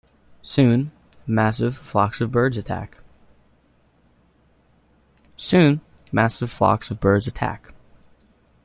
[0.41, 0.91] Soon,
[1.27, 2.97] massive flocks of birds attack.